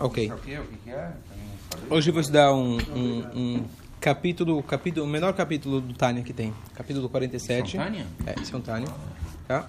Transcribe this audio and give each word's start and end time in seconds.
Ok. 0.00 0.26
É? 0.26 0.30
Não 0.30 1.12
falei. 1.68 1.86
Hoje 1.90 2.10
vou 2.10 2.20
estudar 2.20 2.52
um, 2.54 2.78
um, 2.78 3.26
um 3.34 3.64
capítulo, 4.00 4.62
capítulo, 4.62 5.06
o 5.06 5.08
menor 5.08 5.32
capítulo 5.34 5.80
do 5.80 5.92
Tânia 5.94 6.22
que 6.22 6.32
tem. 6.32 6.52
Capítulo 6.74 7.08
47. 7.08 7.70
São 7.76 7.84
Tânia? 7.84 8.06
É, 8.26 8.44
São 8.44 8.60
Tânia. 8.60 8.88
Tá? 9.46 9.68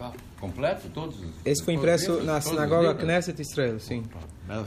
Ah, 0.00 0.12
Completo? 0.40 0.88
Todos? 0.90 1.18
os- 1.20 1.26
Esse 1.44 1.64
foi 1.64 1.74
impresso 1.74 2.22
na 2.22 2.40
sinagoga? 2.40 2.94
Knesset 2.94 3.40
Israel, 3.42 3.78
sim. 3.80 4.04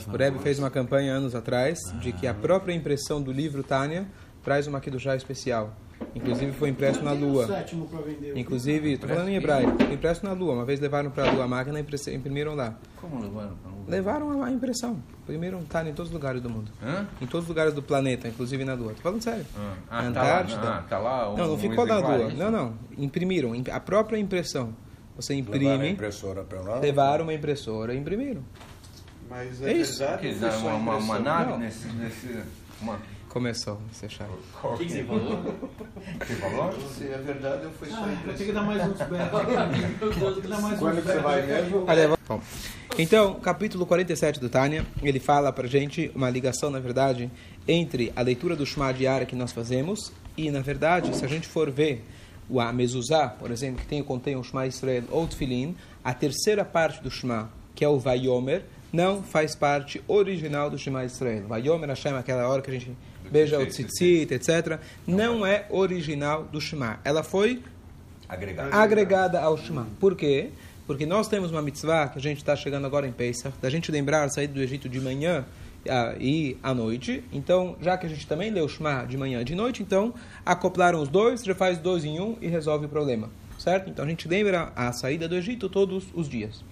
O 0.08 0.16
Rebbe 0.18 0.38
fez 0.40 0.60
uma 0.60 0.70
campanha 0.70 1.14
anos 1.14 1.34
atrás 1.34 1.80
de 2.02 2.12
que 2.12 2.28
a 2.28 2.34
própria 2.34 2.74
impressão 2.74 3.22
do 3.22 3.32
livro 3.32 3.64
Tânia 3.64 4.06
traz 4.44 4.68
uma 4.68 4.80
Kiddushá 4.82 5.16
especial. 5.16 5.74
Inclusive 6.14 6.52
foi 6.52 6.70
impresso 6.70 7.02
na 7.04 7.12
lua. 7.14 7.46
para. 7.48 7.66
Inclusive, 8.36 8.94
estou 8.94 9.10
falando 9.10 9.30
em 9.30 9.36
hebraico, 9.36 9.78
foi 9.78 9.94
impresso 9.94 10.26
na 10.26 10.34
lua. 10.34 10.54
Uma 10.54 10.66
vez 10.66 10.80
levaram 10.80 11.10
para 11.10 11.30
a 11.30 11.32
lua 11.32 11.44
a 11.46 11.48
máquina 11.48 11.80
e 11.80 12.16
imprimiram 12.16 12.54
lá. 12.54 12.76
Como 13.00 13.22
levaram? 13.22 13.56
pra 13.56 13.72
um- 13.72 13.90
Levaram 13.90 14.44
a 14.44 14.52
impressão. 14.52 15.02
Imprimiram 15.24 15.64
Tânia 15.64 15.92
em 15.92 15.94
todos 15.94 16.10
os 16.10 16.14
lugares 16.14 16.42
do 16.42 16.50
mundo. 16.50 16.72
Hã? 16.84 17.08
Em 17.22 17.26
todos 17.26 17.46
os 17.46 17.50
lugares 17.50 17.74
do 17.74 17.82
planeta, 17.82 18.28
inclusive 18.28 18.64
na 18.66 18.74
Lua. 18.74 18.94
Tô 18.94 19.02
falando 19.02 19.22
sério. 19.22 19.46
Ah, 19.56 19.60
Na 19.60 19.74
ah, 19.90 20.02
tá 20.02 20.08
Antártida. 20.08 20.62
lá, 20.64 20.78
ah, 20.78 20.82
tá 20.84 21.00
lá 21.00 21.30
um, 21.34 21.38
não, 21.38 21.48
não 21.48 21.54
um 21.54 21.58
ficou 21.58 21.86
na 21.86 21.94
exemplar, 21.96 22.18
Lua. 22.20 22.28
isso? 22.30 22.38
Não, 22.38 22.52
não. 22.52 22.74
Imprimiram. 22.98 23.56
Imp- 23.56 23.70
A 23.70 23.80
própria 23.80 24.18
impressão. 24.18 24.76
Você 25.16 25.34
Levaram 25.34 25.54
a 25.54 25.76
imprime, 25.76 25.90
impressora 25.94 26.44
para 26.44 26.62
lá? 26.62 26.80
levaram 26.80 27.24
uma 27.24 27.34
impressora 27.34 27.94
e 27.94 27.98
imprimiram. 27.98 28.42
Mas 29.30 29.62
É 29.62 29.72
é, 29.72 29.78
isso. 29.78 30.04
só 30.52 30.68
uma, 30.68 30.74
uma, 30.76 30.96
uma 30.98 31.20
nave 31.20 31.52
Não. 31.52 31.60
nesse... 31.60 31.88
nesse 31.88 32.40
uma... 32.82 33.00
Começou 33.32 33.80
ser 33.94 34.10
chato. 34.10 34.30
O 34.62 34.78
que 34.78 34.90
você 34.90 35.06
falou? 35.06 35.42
Você 36.20 36.36
falou? 36.36 36.74
Se 36.98 37.06
é 37.06 37.18
verdade 37.18 37.66
foi 37.80 37.88
só 37.88 37.96
Ah, 38.04 38.14
eu 38.28 38.34
tenho 38.34 38.50
que 38.50 38.52
dar 38.52 38.64
mais 38.64 38.84
uns 38.84 38.98
berros. 38.98 39.42
Tem 40.34 40.42
que 40.42 40.48
dar 40.50 40.62
mais 40.62 40.74
uns 40.74 40.80
Quando 40.80 40.96
que 40.98 41.08
você 41.08 41.20
vai 41.20 41.42
mesmo? 41.46 41.86
Olha, 41.88 42.08
vamos- 42.10 42.20
Bom, 42.28 42.42
então, 43.00 43.36
capítulo 43.36 43.86
47 43.86 44.38
do 44.38 44.50
Tânia, 44.50 44.86
ele 45.02 45.20
fala 45.22 45.54
pra 45.54 45.66
gente 45.66 46.12
uma 46.14 46.30
ligação, 46.30 46.70
na 46.70 46.80
verdade, 46.80 47.32
entre 47.66 48.12
a 48.18 48.22
leitura 48.22 48.54
do 48.54 48.66
Shema 48.66 48.94
diária 48.94 49.26
que 49.26 49.36
nós 49.36 49.54
fazemos 49.54 50.12
e, 50.36 50.52
na 50.52 50.60
verdade, 50.60 51.16
se 51.16 51.24
a 51.24 51.28
gente 51.28 51.48
for 51.48 51.72
ver 51.72 52.04
o 52.50 52.60
a 52.60 52.74
mezuzá, 52.74 53.30
por 53.30 53.50
exemplo, 53.50 53.80
que 53.80 53.88
tem, 53.88 54.04
contém 54.04 54.36
o 54.36 54.44
Shema 54.44 54.68
Israel 54.68 55.04
ou 55.10 55.26
Tfilin, 55.26 55.74
a 56.04 56.14
terceira 56.14 56.66
parte 56.66 57.02
do 57.02 57.10
Shema, 57.10 57.50
que 57.74 57.86
é 57.86 57.88
o 57.88 57.98
Vayomer, 57.98 58.64
não 58.92 59.24
faz 59.24 59.56
parte 59.56 60.04
original 60.06 60.70
do 60.70 60.78
Shema 60.78 61.06
Israel. 61.06 61.48
Vayomer 61.48 61.88
Hashem, 61.88 62.14
aquela 62.14 62.46
hora 62.50 62.62
que 62.62 62.70
a 62.70 62.74
gente 62.74 62.92
beija 63.32 63.60
o 63.60 63.66
tzitzit, 63.66 64.34
etc., 64.34 64.80
não 65.08 65.46
é 65.46 65.66
original 65.70 66.44
do 66.44 66.60
Shema. 66.60 67.00
Ela 67.04 67.24
foi 67.24 67.64
Agregado. 68.28 68.74
agregada 68.74 69.40
ao 69.40 69.58
Shema. 69.58 69.88
Por 70.00 70.16
quê? 70.16 70.50
Porque 70.86 71.06
nós 71.06 71.28
temos 71.28 71.52
uma 71.52 71.62
mitzvah 71.62 72.10
que 72.10 72.20
a 72.20 72.22
gente 72.22 72.38
está 72.38 72.56
chegando 72.56 72.86
agora 72.86 73.08
em 73.08 73.12
Pesach, 73.12 73.56
da 73.62 73.70
gente 73.70 73.92
lembrar 73.92 74.30
sair 74.30 74.48
do 74.48 74.62
Egito 74.62 74.90
de 74.90 75.00
manhã 75.00 75.46
ah, 75.88 76.16
e 76.20 76.58
à 76.62 76.74
noite. 76.74 77.24
Então, 77.32 77.78
já 77.82 77.98
que 77.98 78.06
a 78.06 78.10
gente 78.10 78.28
também 78.28 78.52
lê 78.52 78.62
o 78.62 78.68
Shema 78.68 79.06
de 79.06 79.18
manhã 79.18 79.42
e 79.42 79.46
de 79.46 79.56
noite, 79.56 79.82
então 79.82 80.14
acoplaram 80.46 81.02
os 81.02 81.08
dois, 81.08 81.44
já 81.44 81.56
faz 81.56 81.78
dois 81.78 82.04
em 82.04 82.20
um 82.20 82.36
e 82.42 82.48
resolve 82.48 82.86
o 82.86 82.90
problema. 82.90 83.30
Certo? 83.58 83.90
Então 83.90 84.04
a 84.04 84.08
gente 84.08 84.28
lembra 84.28 84.74
a 84.76 84.92
saída 84.92 85.28
do 85.28 85.36
Egito 85.36 85.70
todos 85.70 86.06
os 86.14 86.28
dias. 86.28 86.64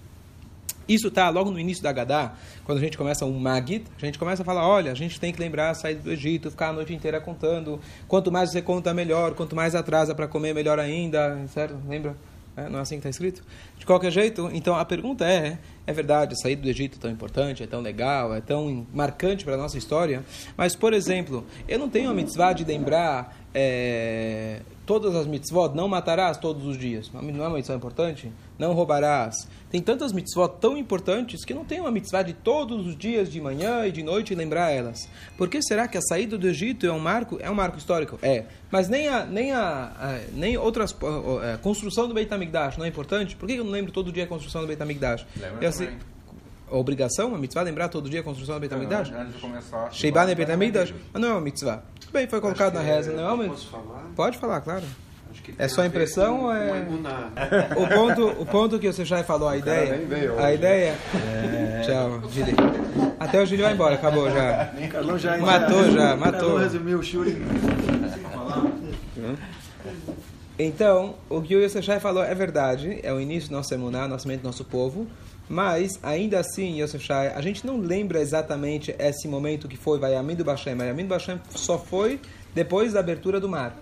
Isso 0.90 1.06
está 1.06 1.28
logo 1.30 1.52
no 1.52 1.60
início 1.60 1.84
da 1.84 1.92
Gadá, 1.92 2.34
quando 2.64 2.78
a 2.78 2.80
gente 2.80 2.98
começa 2.98 3.24
um 3.24 3.38
Magid, 3.38 3.84
a 3.96 4.04
gente 4.04 4.18
começa 4.18 4.42
a 4.42 4.44
falar, 4.44 4.66
olha, 4.66 4.90
a 4.90 4.94
gente 4.96 5.20
tem 5.20 5.32
que 5.32 5.38
lembrar 5.38 5.72
saída 5.74 6.02
do 6.02 6.10
Egito, 6.10 6.50
ficar 6.50 6.70
a 6.70 6.72
noite 6.72 6.92
inteira 6.92 7.20
contando. 7.20 7.78
Quanto 8.08 8.32
mais 8.32 8.50
você 8.50 8.60
conta, 8.60 8.92
melhor. 8.92 9.34
Quanto 9.34 9.54
mais 9.54 9.76
atrasa 9.76 10.16
para 10.16 10.26
comer, 10.26 10.52
melhor 10.52 10.80
ainda. 10.80 11.46
Certo? 11.46 11.76
Lembra? 11.88 12.16
É, 12.56 12.68
não 12.68 12.80
é 12.80 12.82
assim 12.82 12.96
que 12.96 13.06
está 13.06 13.08
escrito? 13.10 13.44
De 13.78 13.86
qualquer 13.86 14.10
jeito, 14.10 14.50
então 14.52 14.74
a 14.74 14.84
pergunta 14.84 15.24
é, 15.24 15.58
é 15.86 15.92
verdade, 15.92 16.34
saída 16.42 16.62
do 16.62 16.68
Egito 16.68 16.96
é 16.98 17.00
tão 17.00 17.10
importante, 17.10 17.62
é 17.62 17.66
tão 17.68 17.80
legal, 17.80 18.34
é 18.34 18.40
tão 18.40 18.84
marcante 18.92 19.44
para 19.44 19.54
a 19.54 19.56
nossa 19.56 19.78
história, 19.78 20.24
mas, 20.56 20.74
por 20.74 20.92
exemplo, 20.92 21.46
eu 21.68 21.78
não 21.78 21.88
tenho 21.88 22.10
a 22.10 22.14
mitzvah 22.14 22.52
de 22.52 22.64
lembrar 22.64 23.40
é, 23.54 24.60
todas 24.90 25.14
as 25.14 25.24
mitzvot, 25.24 25.72
não 25.72 25.86
matarás 25.86 26.36
todos 26.36 26.66
os 26.66 26.76
dias. 26.76 27.12
Não 27.12 27.20
é 27.20 27.46
uma 27.46 27.58
mitzvah 27.58 27.76
importante? 27.76 28.32
Não 28.58 28.72
roubarás. 28.72 29.46
Tem 29.70 29.80
tantas 29.80 30.12
mitzvot 30.12 30.48
tão 30.60 30.76
importantes 30.76 31.44
que 31.44 31.54
não 31.54 31.64
tem 31.64 31.78
uma 31.78 31.92
mitzvah 31.92 32.24
de 32.24 32.32
todos 32.32 32.88
os 32.88 32.98
dias, 32.98 33.30
de 33.30 33.40
manhã 33.40 33.86
e 33.86 33.92
de 33.92 34.02
noite, 34.02 34.34
lembrar 34.34 34.72
elas. 34.72 35.08
Por 35.38 35.48
que 35.48 35.62
será 35.62 35.86
que 35.86 35.96
a 35.96 36.02
saída 36.02 36.36
do 36.36 36.44
Egito 36.48 36.86
é 36.86 36.90
um 36.90 36.98
marco? 36.98 37.38
É 37.38 37.48
um 37.48 37.54
marco 37.54 37.78
histórico? 37.78 38.18
É. 38.20 38.46
Mas 38.68 38.88
nem 38.88 39.06
a, 39.06 39.24
nem 39.24 39.52
a, 39.52 39.92
a 39.96 40.18
nem 40.34 40.56
outras 40.56 40.92
a, 40.92 41.54
a 41.54 41.58
construção 41.58 42.08
do 42.08 42.14
Beit 42.14 42.32
HaMikdash 42.34 42.76
não 42.76 42.84
é 42.84 42.88
importante? 42.88 43.36
Por 43.36 43.46
que 43.46 43.54
eu 43.54 43.64
não 43.64 43.70
lembro 43.70 43.92
todo 43.92 44.10
dia 44.10 44.24
a 44.24 44.26
construção 44.26 44.60
do 44.62 44.66
Beit 44.66 44.82
HaMikdash? 44.82 45.24
Lembra 45.36 45.68
assim, 45.68 45.88
obrigação, 46.70 47.34
a 47.34 47.38
mitzvah, 47.38 47.62
lembrar 47.62 47.88
todo 47.88 48.08
dia 48.08 48.20
a 48.20 48.22
construção 48.22 48.58
de 48.60 48.68
começar... 49.40 49.92
Sheiban 49.92 50.30
e 50.30 50.34
Beit 50.34 50.50
HaMikdash? 50.50 50.94
Mas 51.12 51.22
não 51.22 51.28
é 51.28 51.32
uma 51.32 51.40
mitzvah. 51.40 51.82
Tudo 52.00 52.12
bem, 52.12 52.26
foi 52.26 52.40
colocado 52.40 52.74
na 52.74 52.80
reza, 52.80 53.12
não 53.12 53.28
é 53.28 53.32
uma 53.32 53.44
Posso 53.44 53.68
falar? 53.68 54.04
Pode 54.16 54.38
falar, 54.38 54.60
claro. 54.60 54.84
É 55.58 55.68
só 55.68 55.82
a 55.82 55.86
impressão 55.86 56.38
com- 56.38 56.44
ou 56.44 56.52
é-. 56.54 56.86
O 57.76 57.86
ponto, 57.94 58.42
o 58.42 58.46
ponto 58.46 58.78
que 58.78 58.92
você 58.92 59.04
já 59.04 59.22
falou, 59.22 59.48
a 59.48 59.56
ideia. 59.56 59.96
nem 59.96 60.06
veio 60.06 60.38
A 60.38 60.44
hoje. 60.44 60.54
ideia. 60.54 60.94
Tchau, 61.84 62.30
Gili. 62.30 62.54
Até 63.18 63.40
o 63.40 63.46
Gili 63.46 63.62
vai 63.62 63.72
embora, 63.72 63.94
acabou 63.94 64.30
já. 64.30 64.72
Carlão 64.90 65.18
já 65.18 65.38
Matou 65.38 65.90
já, 65.90 66.16
matou. 66.16 66.58
Resumiu 66.58 66.98
o 66.98 67.02
Shuri. 67.02 67.40
Então, 70.58 71.14
o 71.28 71.40
que 71.40 71.56
o 71.56 71.64
Yosef 71.64 72.00
falou 72.00 72.22
é 72.22 72.34
verdade, 72.34 73.00
é 73.02 73.12
o 73.12 73.18
início 73.20 73.48
do 73.48 73.56
nosso 73.56 73.72
emuná, 73.72 74.06
nascimento 74.06 74.42
do 74.42 74.46
nosso 74.46 74.64
povo, 74.64 75.06
mas 75.50 75.98
ainda 76.00 76.38
assim, 76.38 76.80
Yosef 76.80 77.04
Shai, 77.04 77.34
a 77.34 77.40
gente 77.40 77.66
não 77.66 77.80
lembra 77.80 78.20
exatamente 78.20 78.94
esse 78.96 79.26
momento 79.26 79.66
que 79.66 79.76
foi 79.76 79.98
Vayamin 79.98 80.36
do 80.36 80.44
Bashem. 80.44 80.76
Vayamin 80.76 81.02
do 81.02 81.08
Bashem 81.08 81.40
só 81.50 81.76
foi 81.76 82.20
depois 82.54 82.92
da 82.92 83.00
abertura 83.00 83.40
do 83.40 83.48
mar, 83.48 83.76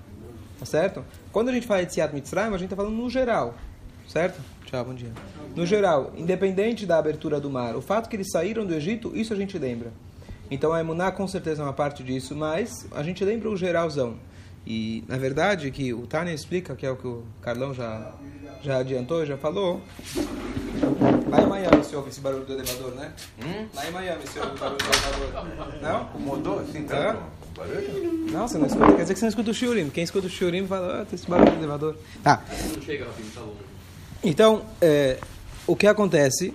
tá 0.58 0.64
certo? 0.64 1.04
Quando 1.30 1.50
a 1.50 1.52
gente 1.52 1.66
fala 1.66 1.84
de 1.84 1.90
Tziat 1.90 2.14
Mitzrayim, 2.14 2.48
a 2.48 2.52
gente 2.52 2.72
está 2.72 2.76
falando 2.76 2.96
no 2.96 3.10
geral, 3.10 3.54
certo? 4.08 4.40
Tchau, 4.64 4.82
bom 4.82 4.94
dia. 4.94 5.12
No 5.54 5.66
geral, 5.66 6.10
independente 6.16 6.86
da 6.86 6.98
abertura 6.98 7.38
do 7.38 7.50
mar, 7.50 7.76
o 7.76 7.82
fato 7.82 8.08
que 8.08 8.16
eles 8.16 8.30
saíram 8.30 8.64
do 8.64 8.72
Egito, 8.72 9.14
isso 9.14 9.34
a 9.34 9.36
gente 9.36 9.58
lembra. 9.58 9.92
Então 10.50 10.72
a 10.72 10.80
emuná 10.80 11.12
com 11.12 11.28
certeza 11.28 11.60
é 11.60 11.66
uma 11.66 11.74
parte 11.74 12.02
disso, 12.02 12.34
mas 12.34 12.88
a 12.92 13.02
gente 13.02 13.22
lembra 13.22 13.50
o 13.50 13.56
geralzão. 13.58 14.16
E, 14.66 15.04
na 15.06 15.18
verdade, 15.18 15.70
que 15.70 15.92
o 15.92 16.06
Tânia 16.06 16.32
explica, 16.32 16.74
que 16.74 16.86
é 16.86 16.90
o 16.90 16.96
que 16.96 17.06
o 17.06 17.24
Carlão 17.42 17.74
já, 17.74 18.12
já 18.62 18.78
adiantou, 18.78 19.26
já 19.26 19.36
falou. 19.36 19.82
Lá 21.30 21.42
em 21.42 21.46
Miami 21.46 21.84
se 21.84 21.96
ouve 21.96 22.08
esse 22.10 22.20
barulho 22.20 22.44
do 22.44 22.52
elevador, 22.52 22.92
né? 22.94 23.12
Hum? 23.44 23.66
Lá 23.74 23.86
em 23.86 23.90
Miami 23.92 24.26
se 24.26 24.38
ouve 24.38 24.52
o 24.52 24.58
barulho 24.58 24.78
do 24.78 24.84
elevador. 24.84 25.82
Não? 25.82 26.02
Incomodou 26.02 26.60
assim 26.60 26.78
Hã? 26.78 26.86
tanto 26.86 27.18
o 27.18 27.58
barulho? 27.58 28.30
Não, 28.32 28.48
você 28.48 28.58
não 28.58 28.66
escuta. 28.66 28.86
Quer 28.86 29.02
dizer 29.02 29.14
que 29.14 29.20
você 29.20 29.24
não 29.24 29.30
escuta 29.30 29.50
o 29.50 29.54
Shurim. 29.54 29.90
Quem 29.90 30.04
escuta 30.04 30.26
o 30.26 30.30
Shurim 30.30 30.66
fala, 30.66 31.02
ah, 31.02 31.04
tem 31.04 31.14
esse 31.14 31.28
barulho 31.28 31.50
do 31.50 31.58
elevador. 31.58 31.96
Tá. 32.22 32.42
Não 32.74 32.82
chega, 32.82 33.04
tá 33.04 33.40
bom. 33.40 33.54
Então, 34.22 34.62
é, 34.80 35.18
o 35.66 35.76
que 35.76 35.86
acontece, 35.86 36.54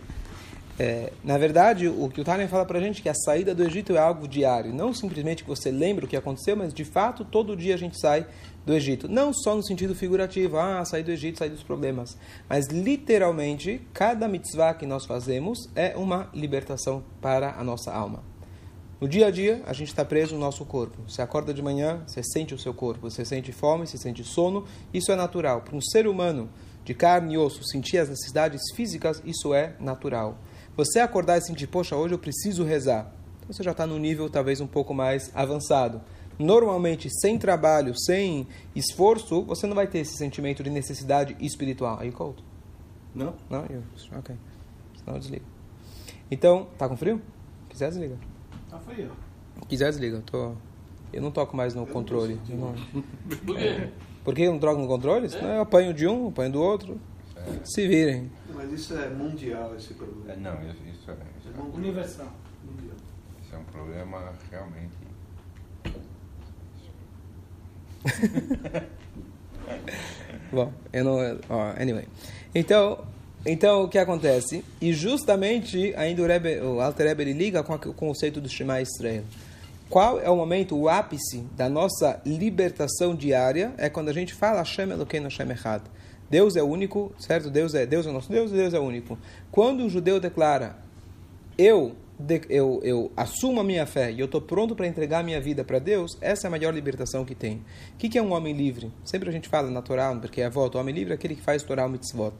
é, 0.79 1.13
na 1.23 1.37
verdade, 1.37 1.87
o 1.87 2.09
que 2.09 2.19
o 2.19 2.23
Tânia 2.23 2.47
fala 2.47 2.65
pra 2.65 2.79
gente 2.79 2.99
é 2.99 3.03
que 3.03 3.09
a 3.09 3.13
saída 3.13 3.53
do 3.53 3.63
Egito 3.63 3.95
é 3.95 3.99
algo 3.99 4.27
diário. 4.27 4.73
Não 4.73 4.93
simplesmente 4.93 5.43
que 5.43 5.49
você 5.49 5.69
lembra 5.69 6.05
o 6.05 6.07
que 6.07 6.17
aconteceu, 6.17 6.55
mas 6.55 6.73
de 6.73 6.83
fato, 6.83 7.23
todo 7.23 7.55
dia 7.55 7.75
a 7.75 7.77
gente 7.77 7.99
sai 7.99 8.25
do 8.65 8.73
Egito. 8.73 9.07
Não 9.07 9.31
só 9.31 9.55
no 9.55 9.63
sentido 9.63 9.93
figurativo, 9.93 10.57
ah, 10.57 10.83
sair 10.83 11.03
do 11.03 11.11
Egito, 11.11 11.37
sair 11.37 11.49
dos 11.49 11.61
problemas. 11.61 12.17
Mas 12.49 12.67
literalmente, 12.67 13.81
cada 13.93 14.27
mitzvah 14.27 14.73
que 14.73 14.85
nós 14.85 15.05
fazemos 15.05 15.69
é 15.75 15.95
uma 15.95 16.29
libertação 16.33 17.03
para 17.21 17.51
a 17.51 17.63
nossa 17.63 17.93
alma. 17.93 18.23
No 18.99 19.07
dia 19.07 19.27
a 19.27 19.31
dia, 19.31 19.61
a 19.67 19.73
gente 19.73 19.89
está 19.89 20.03
preso 20.03 20.33
no 20.33 20.39
nosso 20.39 20.65
corpo. 20.65 20.97
Você 21.07 21.21
acorda 21.21 21.53
de 21.53 21.61
manhã, 21.61 22.01
você 22.07 22.23
sente 22.23 22.53
o 22.53 22.57
seu 22.57 22.73
corpo, 22.73 23.11
você 23.11 23.25
sente 23.25 23.51
fome, 23.51 23.85
você 23.85 23.97
sente 23.97 24.23
sono. 24.23 24.65
Isso 24.93 25.11
é 25.11 25.15
natural. 25.15 25.61
Para 25.61 25.75
um 25.75 25.81
ser 25.81 26.07
humano 26.07 26.49
de 26.85 26.93
carne 26.93 27.33
e 27.35 27.37
osso 27.37 27.63
sentir 27.65 27.97
as 27.97 28.09
necessidades 28.09 28.61
físicas, 28.73 29.21
isso 29.25 29.53
é 29.53 29.75
natural. 29.79 30.37
Você 30.75 30.99
acordar 30.99 31.37
e 31.37 31.41
sentir, 31.41 31.67
poxa, 31.67 31.95
hoje 31.95 32.13
eu 32.13 32.19
preciso 32.19 32.63
rezar. 32.63 33.11
Então 33.39 33.53
você 33.53 33.61
já 33.63 33.71
está 33.71 33.85
no 33.85 33.97
nível 33.99 34.29
talvez 34.29 34.59
um 34.61 34.67
pouco 34.67 34.93
mais 34.93 35.29
avançado. 35.35 36.01
Normalmente, 36.39 37.09
sem 37.21 37.37
trabalho, 37.37 37.93
sem 37.95 38.47
esforço, 38.75 39.43
você 39.43 39.67
não 39.67 39.75
vai 39.75 39.85
ter 39.85 39.99
esse 39.99 40.17
sentimento 40.17 40.63
de 40.63 40.69
necessidade 40.69 41.35
espiritual. 41.39 41.99
Aí, 41.99 42.11
cold? 42.11 42.43
Não? 43.13 43.35
Não? 43.49 43.65
Eu, 43.69 43.83
ok. 44.17 44.35
Senão 44.97 45.15
eu 45.15 45.19
desligo. 45.19 45.45
Então, 46.31 46.67
tá 46.77 46.89
com 46.89 46.97
frio? 46.97 47.21
Quiser, 47.69 47.89
desliga. 47.89 48.17
Tá 48.69 48.79
frio. 48.79 49.11
Quiser, 49.67 49.89
desliga. 49.91 50.17
Eu, 50.17 50.21
tô... 50.23 50.51
eu 51.11 51.21
não 51.21 51.29
toco 51.29 51.55
mais 51.55 51.75
no 51.75 51.85
controle. 51.85 52.39
Eu 52.49 52.57
não- 52.57 52.73
Por 53.45 53.55
quê? 53.55 53.89
Por 54.23 54.33
que 54.33 54.41
eu 54.41 54.51
não 54.51 54.59
troco 54.59 54.81
no 54.81 54.87
controle? 54.87 55.29
Senão 55.29 55.49
eu 55.49 55.61
apanho 55.61 55.93
de 55.93 56.07
um, 56.07 56.29
apanho 56.29 56.51
do 56.51 56.61
outro. 56.61 56.99
Se 57.63 57.87
virem. 57.87 58.31
Mas 58.53 58.71
isso 58.71 58.97
é 58.97 59.09
mundial, 59.09 59.75
esse 59.75 59.93
problema. 59.93 60.31
É, 60.31 60.35
não, 60.35 60.53
isso, 60.63 60.81
isso, 60.91 61.11
é, 61.11 61.15
isso, 61.39 61.49
é, 61.55 61.61
Universal. 61.75 62.31
Mundial. 62.63 62.95
isso 63.41 63.55
é 63.55 63.57
um 63.57 63.63
problema 63.65 64.33
realmente... 64.51 64.93
Bom, 70.51 70.73
eu 70.91 71.03
não. 71.05 71.39
ó, 71.49 71.73
anyway. 71.79 72.05
Então, 72.53 72.99
Então, 73.45 73.83
o 73.83 73.89
que 73.89 73.97
acontece? 73.97 74.63
E 74.79 74.93
justamente, 74.93 75.93
ainda 75.97 76.21
o, 76.21 76.25
Rebbe, 76.25 76.61
o 76.61 76.79
Alter 76.79 77.07
Rebbe 77.07 77.23
ele 77.23 77.33
liga 77.33 77.61
com 77.61 77.73
o 77.75 77.93
conceito 77.93 78.39
do 78.39 78.47
Shema 78.47 78.79
Israel. 78.79 79.23
Qual 79.89 80.19
é 80.19 80.29
o 80.29 80.35
momento, 80.35 80.77
o 80.77 80.87
ápice 80.87 81.39
da 81.55 81.67
nossa 81.67 82.21
libertação 82.25 83.13
diária? 83.13 83.73
É 83.77 83.89
quando 83.89 84.07
a 84.09 84.13
gente 84.13 84.33
fala 84.33 84.59
Hashem 84.59 84.89
Elokeinu 84.89 85.25
Hashem 85.25 85.51
Echad. 85.51 85.83
Deus 86.29 86.55
é 86.55 86.63
único, 86.63 87.13
certo? 87.17 87.49
Deus 87.49 87.73
é, 87.73 87.85
Deus 87.85 88.05
é 88.07 88.11
nosso 88.11 88.29
Deus 88.29 88.51
Deus 88.51 88.73
é 88.73 88.79
único. 88.79 89.17
Quando 89.51 89.85
o 89.85 89.89
judeu 89.89 90.19
declara, 90.19 90.77
eu, 91.57 91.95
eu, 92.49 92.79
eu 92.83 93.11
assumo 93.15 93.59
a 93.59 93.63
minha 93.63 93.85
fé 93.85 94.11
e 94.11 94.19
eu 94.19 94.25
estou 94.25 94.41
pronto 94.41 94.75
para 94.75 94.87
entregar 94.87 95.19
a 95.19 95.23
minha 95.23 95.39
vida 95.39 95.63
para 95.63 95.79
Deus, 95.79 96.17
essa 96.21 96.47
é 96.47 96.49
a 96.49 96.51
maior 96.51 96.73
libertação 96.73 97.23
que 97.23 97.35
tem. 97.35 97.57
O 97.93 97.97
que, 97.97 98.09
que 98.09 98.17
é 98.17 98.21
um 98.21 98.33
homem 98.33 98.53
livre? 98.53 98.91
Sempre 99.03 99.29
a 99.29 99.31
gente 99.31 99.49
fala 99.49 99.69
na 99.69 99.81
Torá, 99.81 100.15
porque 100.15 100.41
é 100.41 100.45
a 100.45 100.49
volta, 100.49 100.77
o 100.77 100.81
homem 100.81 100.95
livre 100.95 101.11
é 101.11 101.15
aquele 101.15 101.35
que 101.35 101.41
faz 101.41 101.63
Torá 101.63 101.87
mitzvot. 101.87 102.33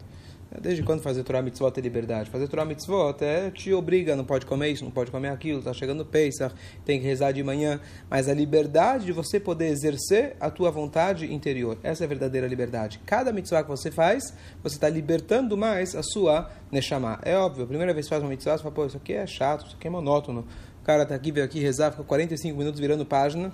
Desde 0.61 0.83
quando 0.83 1.01
fazer 1.01 1.23
Torá 1.23 1.41
mitzvot 1.41 1.73
é 1.77 1.81
liberdade? 1.81 2.29
Fazer 2.29 2.47
Torá 2.47 2.65
mitzvot 2.65 3.17
é 3.21 3.49
te 3.51 3.73
obriga, 3.73 4.15
não 4.15 4.25
pode 4.25 4.45
comer 4.45 4.69
isso, 4.69 4.83
não 4.83 4.91
pode 4.91 5.09
comer 5.09 5.29
aquilo, 5.29 5.59
está 5.59 5.73
chegando 5.73 6.05
Pesach, 6.05 6.53
tem 6.85 6.99
que 6.99 7.05
rezar 7.05 7.31
de 7.31 7.43
manhã. 7.43 7.79
Mas 8.09 8.27
a 8.27 8.33
liberdade 8.33 9.05
de 9.05 9.11
você 9.11 9.39
poder 9.39 9.67
exercer 9.67 10.35
a 10.39 10.49
tua 10.49 10.69
vontade 10.69 11.31
interior, 11.33 11.77
essa 11.83 12.03
é 12.03 12.05
a 12.05 12.07
verdadeira 12.07 12.47
liberdade. 12.47 12.99
Cada 13.05 13.31
mitzvah 13.31 13.63
que 13.63 13.69
você 13.69 13.89
faz, 13.89 14.33
você 14.61 14.75
está 14.75 14.89
libertando 14.89 15.57
mais 15.57 15.95
a 15.95 16.03
sua 16.03 16.51
neshama. 16.71 17.19
É 17.23 17.37
óbvio, 17.37 17.63
a 17.63 17.67
primeira 17.67 17.93
vez 17.93 18.05
que 18.05 18.09
faz 18.09 18.21
uma 18.21 18.29
mitzvah, 18.29 18.57
você 18.57 18.63
fala, 18.63 18.75
pô, 18.75 18.85
isso 18.85 18.97
aqui 18.97 19.13
é 19.13 19.25
chato, 19.25 19.67
isso 19.67 19.75
aqui 19.75 19.87
é 19.87 19.89
monótono. 19.89 20.45
O 20.81 20.85
cara 20.85 21.03
está 21.03 21.15
aqui, 21.15 21.31
veio 21.31 21.45
aqui 21.45 21.59
rezar, 21.59 21.91
fica 21.91 22.03
45 22.03 22.57
minutos 22.57 22.79
virando 22.79 23.05
página, 23.05 23.53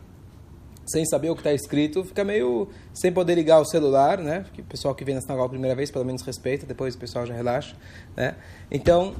sem 0.91 1.05
saber 1.05 1.29
o 1.29 1.35
que 1.35 1.41
está 1.41 1.53
escrito, 1.53 2.03
fica 2.03 2.23
meio 2.23 2.69
sem 2.93 3.11
poder 3.11 3.35
ligar 3.35 3.59
o 3.59 3.65
celular, 3.65 4.17
né? 4.17 4.41
Porque 4.41 4.61
o 4.61 4.65
pessoal 4.65 4.95
que 4.95 5.03
vem 5.03 5.15
na 5.15 5.21
sinagoga 5.21 5.47
a 5.47 5.49
primeira 5.49 5.75
vez, 5.75 5.91
pelo 5.91 6.05
menos 6.05 6.21
respeita, 6.21 6.65
depois 6.65 6.95
o 6.95 6.97
pessoal 6.97 7.25
já 7.25 7.33
relaxa, 7.33 7.75
né? 8.15 8.35
Então, 8.71 9.15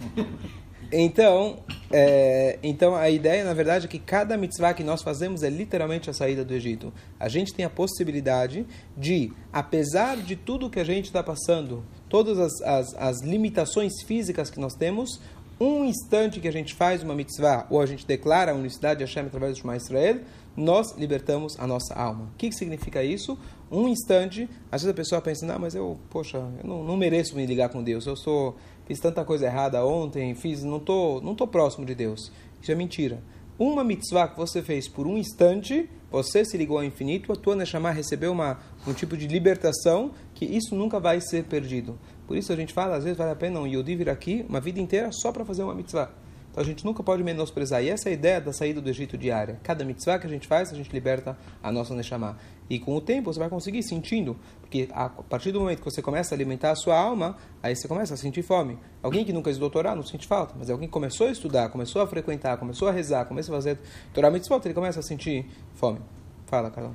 então, 0.92 1.58
é, 1.90 2.58
então 2.62 2.94
a 2.94 3.08
ideia, 3.10 3.44
na 3.44 3.54
verdade, 3.54 3.86
é 3.86 3.88
que 3.88 3.98
cada 3.98 4.36
mitzvah 4.36 4.74
que 4.74 4.84
nós 4.84 5.02
fazemos 5.02 5.42
é 5.42 5.50
literalmente 5.50 6.10
a 6.10 6.12
saída 6.12 6.44
do 6.44 6.54
Egito. 6.54 6.92
A 7.18 7.28
gente 7.28 7.54
tem 7.54 7.64
a 7.64 7.70
possibilidade 7.70 8.66
de, 8.96 9.32
apesar 9.52 10.16
de 10.16 10.36
tudo 10.36 10.70
que 10.70 10.80
a 10.80 10.84
gente 10.84 11.06
está 11.06 11.22
passando, 11.22 11.84
todas 12.08 12.38
as, 12.38 12.60
as, 12.62 12.94
as 12.94 13.22
limitações 13.22 13.92
físicas 14.06 14.50
que 14.50 14.60
nós 14.60 14.74
temos, 14.74 15.20
um 15.60 15.84
instante 15.84 16.40
que 16.40 16.48
a 16.48 16.52
gente 16.52 16.74
faz 16.74 17.02
uma 17.02 17.14
mitzvah, 17.14 17.66
ou 17.68 17.80
a 17.80 17.86
gente 17.86 18.06
declara 18.06 18.52
a 18.52 18.54
unicidade 18.54 18.98
de 18.98 19.04
Hashem 19.04 19.26
através 19.26 19.54
do 19.54 19.60
Shema 19.60 19.76
Israel, 19.76 20.20
nós 20.56 20.96
libertamos 20.96 21.58
a 21.58 21.66
nossa 21.66 21.94
alma. 21.94 22.24
O 22.24 22.36
que, 22.36 22.48
que 22.48 22.54
significa 22.54 23.02
isso? 23.02 23.38
Um 23.70 23.88
instante, 23.88 24.48
às 24.70 24.82
vezes 24.82 24.92
a 24.92 24.94
pessoa 24.94 25.20
pensa, 25.20 25.46
não, 25.46 25.58
mas 25.58 25.74
eu, 25.74 25.98
poxa, 26.10 26.38
eu 26.38 26.68
não, 26.68 26.82
não 26.84 26.96
mereço 26.96 27.36
me 27.36 27.44
ligar 27.46 27.68
com 27.68 27.82
Deus, 27.82 28.06
eu 28.06 28.16
sou, 28.16 28.56
fiz 28.86 28.98
tanta 28.98 29.24
coisa 29.24 29.46
errada 29.46 29.84
ontem, 29.84 30.34
fiz, 30.34 30.62
não 30.62 30.80
tô, 30.80 31.20
não 31.20 31.34
tô 31.34 31.46
próximo 31.46 31.84
de 31.84 31.94
Deus. 31.94 32.32
Isso 32.60 32.72
é 32.72 32.74
mentira. 32.74 33.22
Uma 33.58 33.84
mitzvah 33.84 34.28
que 34.28 34.36
você 34.36 34.62
fez 34.62 34.88
por 34.88 35.06
um 35.06 35.18
instante, 35.18 35.88
você 36.10 36.44
se 36.44 36.56
ligou 36.56 36.78
ao 36.78 36.84
infinito, 36.84 37.32
a 37.32 37.36
tua 37.36 37.54
Neshama 37.54 37.90
recebeu 37.90 38.32
uma, 38.32 38.58
um 38.86 38.92
tipo 38.92 39.16
de 39.16 39.26
libertação 39.26 40.12
que 40.34 40.44
isso 40.44 40.74
nunca 40.74 40.98
vai 40.98 41.20
ser 41.20 41.44
perdido. 41.44 41.98
Por 42.26 42.36
isso 42.36 42.52
a 42.52 42.56
gente 42.56 42.72
fala, 42.72 42.96
às 42.96 43.04
vezes 43.04 43.18
vale 43.18 43.32
a 43.32 43.36
pena 43.36 43.60
um 43.60 43.66
Yodi 43.66 43.94
vir 43.94 44.08
aqui 44.08 44.44
uma 44.48 44.60
vida 44.60 44.80
inteira 44.80 45.10
só 45.12 45.32
para 45.32 45.44
fazer 45.44 45.62
uma 45.62 45.74
mitzvah. 45.74 46.10
Então 46.58 46.64
a 46.64 46.66
gente 46.66 46.84
nunca 46.84 47.04
pode 47.04 47.22
menosprezar. 47.22 47.84
E 47.84 47.88
essa 47.88 48.08
é 48.08 48.10
a 48.10 48.14
ideia 48.14 48.40
da 48.40 48.52
saída 48.52 48.80
do 48.80 48.90
Egito 48.90 49.16
diária. 49.16 49.60
Cada 49.62 49.84
mitzvah 49.84 50.18
que 50.18 50.26
a 50.26 50.28
gente 50.28 50.48
faz, 50.48 50.72
a 50.72 50.74
gente 50.74 50.90
liberta 50.90 51.38
a 51.62 51.70
nossa 51.70 51.94
Neshama. 51.94 52.36
E 52.68 52.80
com 52.80 52.96
o 52.96 53.00
tempo 53.00 53.32
você 53.32 53.38
vai 53.38 53.48
conseguir 53.48 53.80
sentindo, 53.84 54.36
porque 54.60 54.88
a 54.92 55.08
partir 55.08 55.52
do 55.52 55.60
momento 55.60 55.78
que 55.78 55.84
você 55.84 56.02
começa 56.02 56.34
a 56.34 56.36
alimentar 56.36 56.72
a 56.72 56.74
sua 56.74 56.98
alma, 56.98 57.36
aí 57.62 57.76
você 57.76 57.86
começa 57.86 58.14
a 58.14 58.16
sentir 58.16 58.42
fome. 58.42 58.76
Alguém 59.00 59.24
que 59.24 59.32
nunca 59.32 59.50
estudou 59.50 59.70
Torá 59.70 59.94
não 59.94 60.02
sente 60.02 60.26
falta, 60.26 60.56
mas 60.58 60.68
alguém 60.68 60.88
que 60.88 60.92
começou 60.92 61.28
a 61.28 61.30
estudar, 61.30 61.68
começou 61.68 62.02
a 62.02 62.08
frequentar, 62.08 62.56
começou 62.58 62.88
a 62.88 62.90
rezar, 62.90 63.24
começou 63.26 63.54
a 63.54 63.58
fazer 63.58 63.78
Torá 64.12 64.28
mitzvot, 64.28 64.60
ele 64.64 64.74
começa 64.74 64.98
a 64.98 65.02
sentir 65.02 65.46
fome. 65.74 66.00
Fala, 66.46 66.72
Carol. 66.72 66.92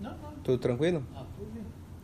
Não, 0.00 0.10
não. 0.10 0.32
Tudo 0.42 0.58
tranquilo? 0.58 1.06
Ah, 1.14 1.24
tudo 1.38 1.48
bem. 1.52 1.62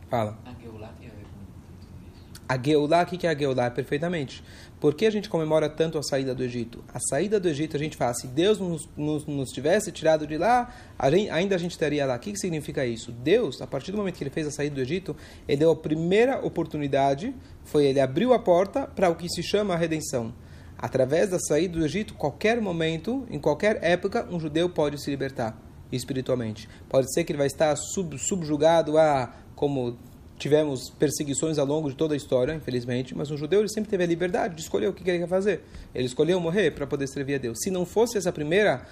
Fala. 0.09 0.39
A 0.45 0.53
Geulah 0.53 0.93
tem 0.97 1.09
a 1.09 1.11
ver 1.11 1.23
com 1.23 1.39
tudo 1.81 2.07
isso. 2.09 2.41
A 2.53 2.57
Geulah, 2.61 3.01
o 3.01 3.05
que 3.07 3.25
é 3.25 3.29
a 3.31 3.35
Geulah? 3.35 3.71
Perfeitamente. 3.71 4.43
Por 4.79 4.93
que 4.93 5.07
a 5.07 5.09
gente 5.09 5.27
comemora 5.27 5.67
tanto 5.67 5.97
a 5.97 6.03
saída 6.03 6.35
do 6.35 6.43
Egito? 6.43 6.83
A 6.93 6.99
saída 6.99 7.39
do 7.39 7.47
Egito, 7.47 7.75
a 7.75 7.79
gente 7.79 7.97
fala, 7.97 8.13
se 8.13 8.27
Deus 8.27 8.59
nos, 8.59 8.87
nos, 8.95 9.25
nos 9.25 9.49
tivesse 9.49 9.91
tirado 9.91 10.27
de 10.27 10.37
lá, 10.37 10.71
a 10.99 11.09
gente- 11.09 11.31
ainda 11.31 11.55
a 11.55 11.57
gente 11.57 11.71
estaria 11.71 12.05
lá. 12.05 12.15
O 12.15 12.19
que, 12.19 12.31
que 12.31 12.37
significa 12.37 12.85
isso? 12.85 13.11
Deus, 13.11 13.59
a 13.59 13.65
partir 13.65 13.91
do 13.91 13.97
momento 13.97 14.15
que 14.17 14.23
ele 14.23 14.29
fez 14.29 14.45
a 14.45 14.51
saída 14.51 14.75
do 14.75 14.81
Egito, 14.81 15.15
ele 15.47 15.57
deu 15.57 15.71
a 15.71 15.75
primeira 15.75 16.45
oportunidade, 16.45 17.33
foi 17.63 17.85
ele 17.85 17.99
abriu 17.99 18.33
a 18.33 18.39
porta 18.39 18.85
para 18.85 19.09
o 19.09 19.15
que 19.15 19.27
se 19.29 19.41
chama 19.41 19.73
a 19.73 19.77
redenção. 19.77 20.31
Através 20.77 21.29
da 21.31 21.39
saída 21.39 21.79
do 21.79 21.85
Egito, 21.85 22.13
qualquer 22.13 22.61
momento, 22.61 23.25
em 23.31 23.39
qualquer 23.39 23.79
época, 23.81 24.27
um 24.29 24.39
judeu 24.39 24.69
pode 24.69 25.01
se 25.01 25.09
libertar 25.09 25.57
espiritualmente. 25.91 26.69
Pode 26.87 27.11
ser 27.13 27.23
que 27.23 27.31
ele 27.31 27.37
vai 27.37 27.47
estar 27.47 27.75
sub, 27.75 28.17
subjugado 28.19 28.97
a, 28.97 29.33
como 29.55 29.97
tivemos 30.37 30.89
perseguições 30.89 31.57
ao 31.57 31.65
longo 31.65 31.89
de 31.89 31.95
toda 31.95 32.13
a 32.13 32.17
história, 32.17 32.53
infelizmente, 32.53 33.15
mas 33.15 33.31
um 33.31 33.37
judeu 33.37 33.59
ele 33.59 33.69
sempre 33.69 33.89
teve 33.89 34.03
a 34.03 34.07
liberdade 34.07 34.55
de 34.55 34.61
escolher 34.61 34.87
o 34.87 34.93
que 34.93 35.09
ele 35.09 35.19
quer 35.19 35.27
fazer. 35.27 35.61
Ele 35.93 36.05
escolheu 36.05 36.39
morrer 36.39 36.71
para 36.71 36.85
poder 36.87 37.07
servir 37.07 37.35
a 37.35 37.37
Deus. 37.37 37.59
Se 37.61 37.69
não 37.69 37.85
fosse 37.85 38.17
essa 38.17 38.31
primeira 38.31 38.85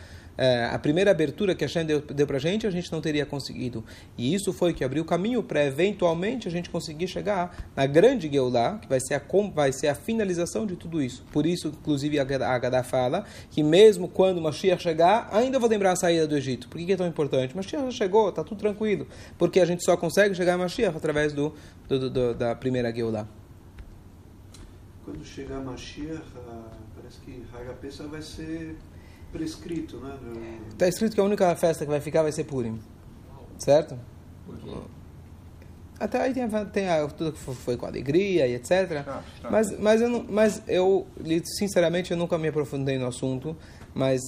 a 0.72 0.80
primeira 0.80 1.12
abertura 1.12 1.54
que 1.54 1.64
a 1.64 1.68
deu, 1.86 2.02
deu 2.02 2.26
para 2.26 2.38
a 2.38 2.40
gente, 2.40 2.66
a 2.66 2.72
gente 2.72 2.92
não 2.92 3.02
teria 3.02 3.26
conseguido. 3.26 3.84
E 4.18 4.34
isso 4.34 4.52
foi 4.54 4.74
que 4.74 4.84
abriu 4.84 5.04
o 5.04 5.06
caminho 5.06 5.44
para 5.44 5.64
eventualmente 5.66 6.48
a 6.48 6.52
gente 6.52 6.70
conseguir 6.70 7.08
chegar 7.08 7.70
na 7.76 7.86
grande 7.86 8.30
Geulah, 8.32 8.80
que 8.80 8.88
vai 8.88 9.00
ser, 9.00 9.16
a, 9.16 9.22
vai 9.54 9.72
ser 9.72 9.88
a 9.90 9.96
finalização 9.96 10.66
de 10.66 10.76
tudo 10.76 11.02
isso. 11.02 11.24
Por 11.32 11.46
isso, 11.46 11.68
inclusive, 11.68 12.18
a 12.20 12.24
Agadá 12.24 12.84
fala 12.84 13.26
que 13.50 13.62
mesmo 13.62 14.08
quando 14.08 14.42
Mashiach 14.42 14.82
chegar, 14.82 15.30
ainda 15.32 15.60
vou 15.60 15.70
lembrar 15.70 15.92
a 15.92 15.96
saída 15.96 16.26
do 16.28 16.36
Egito. 16.36 16.68
Por 16.70 16.78
que, 16.80 16.92
é 16.94 16.98
tão 16.98 17.08
importante? 17.08 17.56
Mashiach 17.56 17.86
já 17.86 17.92
chegou, 17.92 18.30
está 18.30 18.44
tudo 18.44 18.58
tranquilo. 18.60 19.08
Porque 19.38 19.60
a 19.60 19.66
gente 19.66 19.84
só 19.84 19.96
consegue 19.96 20.34
chegar 20.34 20.54
a 20.54 20.58
Mashiach 20.58 20.96
através 20.96 21.34
do, 21.34 21.54
do- 21.88 22.00
do- 22.00 22.10
do- 22.10 22.34
da 22.34 22.56
primeira 22.56 22.92
Geulah. 22.94 23.28
Quando 25.04 25.24
chegar 25.26 25.60
Mashiach, 25.60 26.22
ah, 26.48 26.72
parece 26.96 27.20
que 27.22 27.44
Haga 27.54 27.74
Pesach 27.74 28.08
vai 28.10 28.22
ser 28.22 28.76
prescrito, 29.32 29.98
né? 29.98 30.18
Está 30.70 30.88
escrito 30.88 31.14
que 31.16 31.22
a 31.22 31.24
única 31.24 31.56
festa 31.56 31.86
que 31.86 31.92
vai 31.92 32.02
ficar 32.02 32.22
vai 32.24 32.32
ser 32.32 32.44
Purim. 32.46 32.80
Certo? 33.58 33.98
Por 34.46 34.58
quê? 34.60 34.72
Até 36.00 36.20
aí 36.20 36.34
tem, 36.34 36.44
a- 36.44 36.66
tem 36.66 36.90
a- 36.90 37.08
tudo 37.08 37.32
que 37.32 37.38
fo- 37.40 37.54
foi 37.54 37.78
com 37.78 37.86
alegria 37.86 38.48
e 38.48 38.56
etc. 38.56 39.04
Tá, 39.06 39.24
tá. 39.42 39.52
Mas, 39.52 39.78
mas, 39.80 40.02
eu 40.02 40.10
não, 40.10 40.26
mas 40.28 40.62
eu, 40.68 41.06
sinceramente, 41.60 42.10
eu 42.12 42.18
nunca 42.18 42.38
me 42.40 42.48
aprofundei 42.48 42.98
no 42.98 43.06
assunto. 43.06 43.56
Mas, 43.94 44.20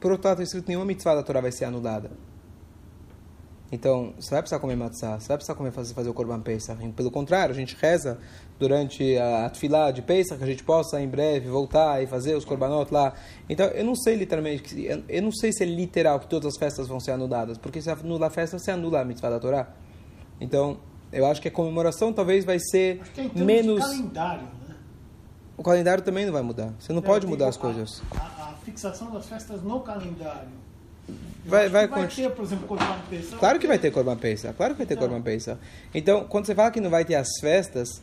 por 0.00 0.12
outro 0.12 0.26
lado, 0.28 0.36
está 0.40 0.44
escrito 0.44 0.64
que 0.64 0.68
nenhuma 0.70 0.86
mitzvah 0.86 1.14
da 1.14 1.22
Torá 1.22 1.40
vai 1.42 1.52
ser 1.52 1.66
anulada. 1.66 2.10
Então, 3.74 4.14
você 4.16 4.30
vai 4.30 4.40
precisar 4.40 4.60
comer 4.60 4.76
matzah, 4.76 5.18
você 5.18 5.26
vai 5.26 5.36
precisar 5.36 5.56
comer, 5.56 5.72
fazer, 5.72 5.94
fazer 5.94 6.08
o 6.08 6.14
Korban 6.14 6.40
Pesach. 6.40 6.80
Pelo 6.92 7.10
contrário, 7.10 7.52
a 7.52 7.56
gente 7.56 7.74
reza 7.74 8.18
durante 8.56 9.18
a 9.18 9.50
Tfilá 9.50 9.90
de 9.90 10.00
Pesach 10.00 10.38
que 10.38 10.44
a 10.44 10.46
gente 10.46 10.62
possa 10.62 11.00
em 11.00 11.08
breve 11.08 11.48
voltar 11.48 12.00
e 12.00 12.06
fazer 12.06 12.36
os 12.36 12.44
Korbanot 12.44 12.94
lá. 12.94 13.14
Então, 13.48 13.66
eu 13.66 13.84
não 13.84 13.96
sei 13.96 14.14
literalmente, 14.14 14.80
eu, 14.80 15.02
eu 15.08 15.22
não 15.22 15.32
sei 15.32 15.52
se 15.52 15.64
é 15.64 15.66
literal 15.66 16.20
que 16.20 16.28
todas 16.28 16.54
as 16.54 16.56
festas 16.56 16.86
vão 16.86 17.00
ser 17.00 17.10
anuladas, 17.10 17.58
porque 17.58 17.82
se 17.82 17.90
anula 17.90 18.28
a 18.28 18.30
festa, 18.30 18.56
você 18.60 18.70
anula 18.70 19.00
a 19.00 19.04
mitzvah 19.04 19.28
da 19.30 19.40
Torá. 19.40 19.66
Então, 20.40 20.78
eu 21.12 21.26
acho 21.26 21.42
que 21.42 21.48
a 21.48 21.50
comemoração 21.50 22.12
talvez 22.12 22.44
vai 22.44 22.60
ser 22.60 23.00
Acho 23.02 23.10
que 23.10 23.20
é 23.22 23.30
menos. 23.44 23.74
de 23.74 23.80
calendário, 23.80 24.42
né? 24.68 24.76
O 25.56 25.64
calendário 25.64 26.04
também 26.04 26.24
não 26.26 26.32
vai 26.32 26.42
mudar. 26.42 26.72
Você 26.78 26.92
não 26.92 27.02
É, 27.02 27.04
pode 27.04 27.26
mudar 27.26 27.48
as 27.48 27.56
coisas. 27.56 28.00
A, 28.16 28.50
a 28.50 28.54
fixação 28.64 29.10
das 29.10 29.26
festas 29.26 29.62
no 29.64 29.80
calendário. 29.80 30.62
Vai- 31.46 31.68
vai 31.68 31.86
vai 31.86 32.08
ter, 32.08 32.30
por 32.30 32.44
exemplo, 32.44 32.66
Corban 32.66 32.98
Pesach. 33.10 33.36
Claro 33.36 33.58
que 33.58 33.66
vai 33.66 33.78
ter 33.78 33.90
Corban 33.90 34.16
Pesach, 34.16 34.54
claro 34.56 34.74
que 34.74 34.78
vai 34.78 34.86
ter 34.86 34.94
Então. 34.94 35.06
Corban 35.08 35.22
Pesach. 35.22 35.58
Então, 35.94 36.24
quando 36.24 36.46
você 36.46 36.54
fala 36.54 36.70
que 36.70 36.80
não 36.80 36.88
vai 36.90 37.04
ter 37.04 37.16
as 37.16 37.28
festas, 37.40 38.00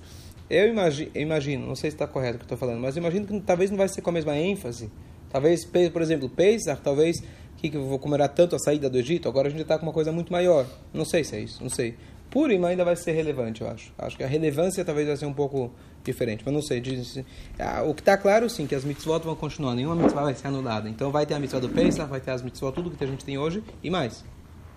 eu 0.50 0.72
imagino, 1.16 1.66
não 1.66 1.76
sei 1.76 1.90
se 1.90 1.96
está 1.96 2.06
correto 2.06 2.36
o 2.36 2.40
que 2.40 2.46
estou 2.46 2.58
falando, 2.58 2.80
mas 2.80 2.96
imagino 2.98 3.26
que 3.26 3.40
talvez 3.42 3.72
não 3.72 3.78
vai 3.78 3.88
ser 3.88 4.02
com 4.02 4.12
a 4.12 4.14
mesma 4.14 4.38
ênfase. 4.38 4.92
Talvez, 5.32 5.66
por 5.66 6.02
exemplo, 6.02 6.30
Pesach, 6.30 6.80
talvez, 6.84 7.24
que 7.58 7.70
que 7.70 7.78
eu 7.78 7.86
vou 7.86 7.98
comemorar 7.98 8.30
tanto 8.30 8.56
a 8.56 8.60
saída 8.60 8.90
do 8.90 8.98
Egito, 8.98 9.28
agora 9.28 9.48
a 9.48 9.52
gente 9.52 9.62
está 9.62 9.78
com 9.80 9.86
uma 9.88 9.94
coisa 9.94 10.12
muito 10.12 10.32
maior. 10.32 10.66
Não 10.94 11.06
sei 11.06 11.24
se 11.24 11.36
é 11.36 11.40
isso, 11.40 11.64
não 11.64 11.70
sei. 11.70 11.96
Purim 12.30 12.64
ainda 12.64 12.86
vai 12.86 12.96
ser 12.96 13.12
relevante, 13.14 13.62
eu 13.62 13.68
acho. 13.70 13.92
Acho 13.98 14.16
que 14.18 14.24
a 14.24 14.28
relevância 14.28 14.86
talvez 14.86 15.08
vai 15.08 15.18
ser 15.18 15.26
um 15.26 15.34
pouco 15.34 15.72
diferente, 16.04 16.44
mas 16.46 16.54
não 16.54 16.62
sei. 16.62 16.80
Diz- 16.80 17.24
ah, 17.60 17.84
o 17.84 17.94
que 17.94 18.02
está 18.02 18.18
claro, 18.18 18.50
sim, 18.50 18.66
que 18.68 18.76
as 18.76 18.84
mitzvot 18.84 19.20
vão 19.24 19.36
continuar. 19.36 19.76
Nenhuma 19.76 19.96
mitzvah 19.96 20.24
vai 20.24 20.36
ser 20.36 20.48
anulada. 20.48 20.90
Então 20.90 21.12
vai 21.12 21.26
ter 21.26 21.34
a 21.34 21.40
mitzvah 21.40 21.60
do 21.60 21.70
Pesach, 21.70 22.10
vai 22.10 22.20
ter 22.20 22.32
as 22.32 22.42
mitzvot, 22.42 22.72
tudo 22.74 22.92
que 22.92 23.04
a 23.04 23.08
gente 23.08 23.24
tem 23.24 23.38
hoje 23.38 23.64
e 23.84 23.90
mais. 23.90 24.24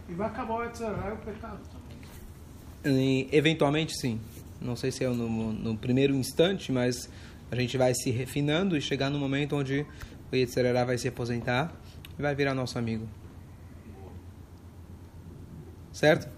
E 0.08 0.12
vai 0.12 0.26
acabar 0.26 0.54
o 0.54 0.64
Etzerá 0.64 1.10
e 1.10 1.12
o 1.12 1.16
pecado 1.16 1.58
também. 2.82 3.00
E, 3.00 3.28
eventualmente, 3.32 3.96
sim. 3.98 4.20
Não 4.60 4.76
sei 4.76 4.90
se 4.90 5.04
é 5.04 5.08
no, 5.08 5.52
no 5.52 5.76
primeiro 5.76 6.14
instante, 6.14 6.70
mas 6.70 7.08
a 7.50 7.56
gente 7.56 7.76
vai 7.76 7.94
se 7.94 8.10
refinando 8.10 8.76
e 8.76 8.80
chegar 8.80 9.10
no 9.10 9.18
momento 9.18 9.56
onde 9.56 9.86
o 10.32 10.36
Yetzirará 10.36 10.84
vai 10.84 10.98
se 10.98 11.08
aposentar 11.08 11.72
e 12.18 12.22
vai 12.22 12.34
virar 12.34 12.54
nosso 12.54 12.78
amigo. 12.78 13.08
Certo? 15.92 16.28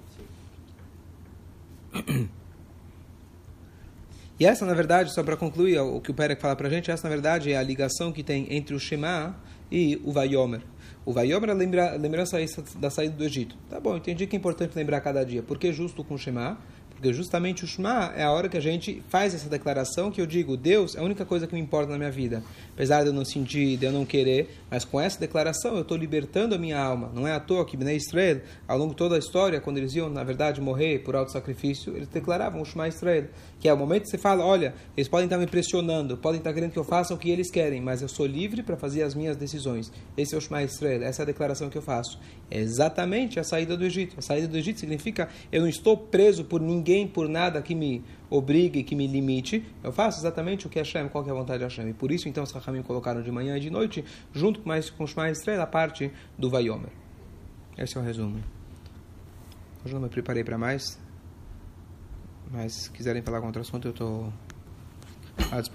E 4.38 4.44
essa, 4.44 4.66
na 4.66 4.74
verdade, 4.74 5.14
só 5.14 5.22
para 5.22 5.36
concluir 5.36 5.78
o 5.78 5.98
que 6.00 6.10
o 6.10 6.14
Perek 6.14 6.40
fala 6.40 6.54
para 6.54 6.68
a 6.68 6.70
gente, 6.70 6.90
essa, 6.90 7.08
na 7.08 7.14
verdade, 7.14 7.52
é 7.52 7.56
a 7.56 7.62
ligação 7.62 8.12
que 8.12 8.22
tem 8.22 8.46
entre 8.50 8.74
o 8.74 8.78
Shema 8.78 9.34
e 9.72 9.98
o 10.04 10.12
Vayomer. 10.12 10.60
O 11.06 11.12
Vayomer 11.12 11.50
é 11.50 11.54
lembra, 11.54 11.96
lembrança 11.96 12.36
da 12.78 12.90
saída 12.90 13.16
do 13.16 13.24
Egito. 13.24 13.56
Tá 13.70 13.80
bom, 13.80 13.96
entendi 13.96 14.26
que 14.26 14.36
é 14.36 14.38
importante 14.38 14.76
lembrar 14.76 15.00
cada 15.00 15.24
dia. 15.24 15.42
Por 15.42 15.58
que 15.58 15.72
justo 15.72 16.04
com 16.04 16.14
o 16.14 16.18
Shema? 16.18 16.58
Porque 16.96 17.12
justamente 17.12 17.62
o 17.62 17.66
Shema 17.66 18.14
é 18.16 18.24
a 18.24 18.32
hora 18.32 18.48
que 18.48 18.56
a 18.56 18.60
gente 18.60 19.02
faz 19.08 19.34
essa 19.34 19.50
declaração 19.50 20.10
que 20.10 20.18
eu 20.18 20.26
digo, 20.26 20.56
Deus 20.56 20.96
é 20.96 21.00
a 21.00 21.02
única 21.02 21.26
coisa 21.26 21.46
que 21.46 21.54
me 21.54 21.60
importa 21.60 21.92
na 21.92 21.98
minha 21.98 22.10
vida. 22.10 22.42
Apesar 22.72 23.02
de 23.02 23.08
eu 23.08 23.12
não 23.12 23.24
sentir, 23.24 23.76
de 23.76 23.84
eu 23.84 23.92
não 23.92 24.06
querer, 24.06 24.48
mas 24.70 24.82
com 24.84 24.98
essa 24.98 25.20
declaração 25.20 25.74
eu 25.74 25.82
estou 25.82 25.96
libertando 25.96 26.54
a 26.54 26.58
minha 26.58 26.78
alma. 26.78 27.10
Não 27.14 27.28
é 27.28 27.32
à 27.32 27.40
toa 27.40 27.66
que 27.66 27.76
Bnei 27.76 27.96
Israel, 27.96 28.40
ao 28.66 28.78
longo 28.78 28.92
de 28.92 28.96
toda 28.96 29.14
a 29.14 29.18
história, 29.18 29.60
quando 29.60 29.76
eles 29.76 29.94
iam, 29.94 30.08
na 30.08 30.24
verdade, 30.24 30.58
morrer 30.58 31.00
por 31.00 31.14
alto 31.14 31.32
sacrifício, 31.32 31.94
eles 31.94 32.08
declaravam 32.08 32.62
o 32.62 32.64
Shema 32.64 32.88
Israel. 32.88 33.26
Que 33.60 33.68
é 33.68 33.72
o 33.72 33.76
momento 33.76 34.04
que 34.04 34.10
você 34.10 34.18
fala, 34.18 34.44
olha, 34.44 34.74
eles 34.96 35.08
podem 35.08 35.26
estar 35.26 35.36
me 35.36 35.46
pressionando, 35.46 36.16
podem 36.16 36.38
estar 36.38 36.52
querendo 36.54 36.72
que 36.72 36.78
eu 36.78 36.84
faça 36.84 37.12
o 37.12 37.18
que 37.18 37.30
eles 37.30 37.50
querem, 37.50 37.80
mas 37.80 38.00
eu 38.00 38.08
sou 38.08 38.24
livre 38.24 38.62
para 38.62 38.76
fazer 38.76 39.02
as 39.02 39.14
minhas 39.14 39.36
decisões. 39.36 39.92
Esse 40.16 40.34
é 40.34 40.38
o 40.38 40.40
Shema 40.40 40.62
Israel, 40.62 41.02
essa 41.02 41.22
é 41.22 41.24
a 41.24 41.26
declaração 41.26 41.68
que 41.68 41.76
eu 41.76 41.82
faço. 41.82 42.18
É 42.50 42.58
exatamente 42.58 43.38
a 43.38 43.44
saída 43.44 43.76
do 43.76 43.84
Egito. 43.84 44.16
A 44.18 44.22
saída 44.22 44.48
do 44.48 44.56
Egito 44.56 44.80
significa 44.80 45.28
eu 45.52 45.60
não 45.60 45.68
estou 45.68 45.96
preso 45.96 46.44
por 46.44 46.60
ninguém, 46.60 46.85
por 47.12 47.28
nada 47.28 47.60
que 47.62 47.74
me 47.74 48.04
obrigue, 48.30 48.82
que 48.82 48.94
me 48.94 49.06
limite. 49.06 49.64
Eu 49.82 49.92
faço 49.92 50.20
exatamente 50.20 50.66
o 50.66 50.70
que 50.70 50.78
Hashem, 50.78 51.08
qual 51.08 51.24
que 51.24 51.30
é 51.30 51.32
a 51.32 51.36
vontade 51.36 51.58
de 51.58 51.64
Hashem. 51.64 51.88
E 51.88 51.94
por 51.94 52.12
isso, 52.12 52.28
então, 52.28 52.44
os 52.44 52.52
Rahamim 52.52 52.82
colocaram 52.82 53.22
de 53.22 53.30
manhã 53.32 53.56
e 53.56 53.60
de 53.60 53.70
noite, 53.70 54.04
junto 54.32 54.60
com, 54.60 54.68
mais, 54.68 54.90
com 54.90 55.06
Shema 55.06 55.30
Israel, 55.30 55.62
a 55.62 55.66
parte 55.66 56.12
do 56.38 56.48
Vayomer. 56.48 56.90
Esse 57.76 57.96
é 57.96 58.00
o 58.00 58.04
resumo. 58.04 58.40
Hoje 59.84 59.94
não 59.94 60.00
me 60.00 60.08
preparei 60.08 60.42
para 60.42 60.58
mais, 60.58 60.98
mas 62.50 62.72
se 62.72 62.90
quiserem 62.90 63.22
falar 63.22 63.40
com 63.40 63.46
outro 63.46 63.62
assunto, 63.62 63.88
eu 63.88 63.92
estou 63.92 64.32
à 65.50 65.60
disposição. 65.60 65.74